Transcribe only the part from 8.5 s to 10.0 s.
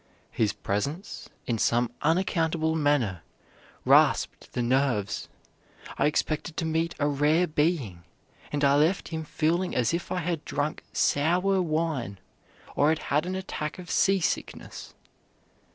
and I left him feeling as